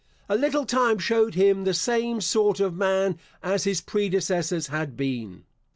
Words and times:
A 0.27 0.35
little 0.35 0.65
time 0.65 0.97
showed 0.97 1.35
him 1.35 1.63
the 1.63 1.75
same 1.75 2.21
sort 2.21 2.59
of 2.59 2.73
man 2.75 3.19
as 3.43 3.65
his 3.65 3.81
predecessors 3.81 4.65
had 4.65 4.97
been. 4.97 5.43